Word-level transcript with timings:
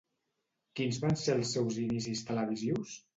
Quins 0.79 0.97
van 1.03 1.13
ser 1.23 1.35
els 1.41 1.51
seus 1.57 1.77
inicis 1.83 2.25
televisius? 2.31 2.95